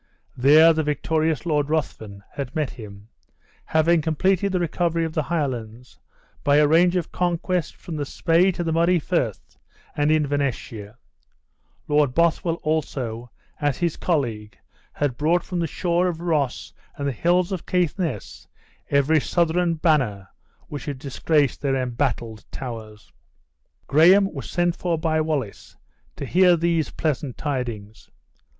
There 0.35 0.73
the 0.73 0.81
victorious 0.81 1.45
Lord 1.45 1.69
Ruthven 1.69 2.23
had 2.31 2.55
met 2.55 2.71
him, 2.71 3.09
having 3.65 4.01
completed 4.01 4.51
the 4.51 4.59
recovery 4.59 5.05
of 5.05 5.13
the 5.13 5.21
Highlands, 5.21 5.99
by 6.43 6.55
a 6.55 6.65
range 6.67 6.95
of 6.95 7.11
conquests 7.11 7.73
from 7.73 7.97
the 7.97 8.05
Spey 8.07 8.51
to 8.53 8.63
the 8.63 8.73
Murray 8.73 8.97
frith 8.97 9.59
and 9.95 10.09
Inverness 10.11 10.55
shire. 10.55 10.97
Lord 11.87 12.15
Bothwell, 12.15 12.55
also, 12.63 13.29
as 13.59 13.77
his 13.77 13.95
colleague, 13.95 14.57
had 14.93 15.17
brought 15.17 15.43
from 15.43 15.59
the 15.59 15.67
shore 15.67 16.07
of 16.07 16.19
Ross 16.19 16.73
and 16.95 17.07
the 17.07 17.11
hills 17.11 17.51
of 17.51 17.67
Caithness, 17.67 18.47
every 18.89 19.19
Southron 19.19 19.75
banner 19.75 20.29
which 20.67 20.85
had 20.85 20.97
disgraced 20.97 21.61
their 21.61 21.75
embattled 21.75 22.43
towers. 22.51 23.13
Graham 23.85 24.33
was 24.33 24.49
sent 24.49 24.75
for 24.75 24.97
by 24.97 25.21
Wallace 25.21 25.77
to 26.15 26.25
hear 26.25 26.57
these 26.57 26.89
pleasant 26.89 27.37
tidings. 27.37 28.09